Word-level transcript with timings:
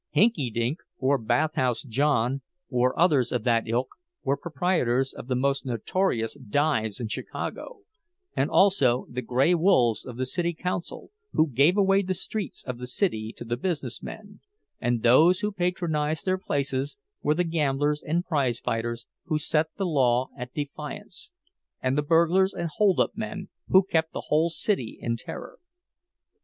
"Hinkydink" 0.15 0.77
or 0.97 1.19
"Bathhouse 1.19 1.83
John," 1.83 2.41
or 2.71 2.97
others 2.99 3.31
of 3.31 3.43
that 3.43 3.65
ilk, 3.67 3.89
were 4.23 4.35
proprietors 4.35 5.13
of 5.13 5.27
the 5.27 5.35
most 5.35 5.63
notorious 5.63 6.33
dives 6.35 6.99
in 6.99 7.07
Chicago, 7.07 7.81
and 8.35 8.49
also 8.49 9.05
the 9.11 9.21
"gray 9.21 9.53
wolves" 9.53 10.03
of 10.07 10.17
the 10.17 10.25
city 10.25 10.55
council, 10.55 11.11
who 11.33 11.47
gave 11.51 11.77
away 11.77 12.01
the 12.01 12.15
streets 12.15 12.63
of 12.63 12.79
the 12.79 12.87
city 12.87 13.31
to 13.37 13.45
the 13.45 13.57
business 13.57 14.01
men; 14.01 14.39
and 14.79 15.03
those 15.03 15.41
who 15.41 15.51
patronized 15.51 16.25
their 16.25 16.39
places 16.39 16.97
were 17.21 17.35
the 17.35 17.43
gamblers 17.43 18.01
and 18.01 18.25
prize 18.25 18.59
fighters 18.59 19.05
who 19.25 19.37
set 19.37 19.67
the 19.77 19.85
law 19.85 20.29
at 20.35 20.51
defiance, 20.51 21.31
and 21.79 21.95
the 21.95 22.01
burglars 22.01 22.55
and 22.55 22.69
holdup 22.77 23.11
men 23.15 23.49
who 23.67 23.83
kept 23.83 24.13
the 24.13 24.23
whole 24.29 24.49
city 24.49 24.97
in 24.99 25.15
terror. 25.15 25.59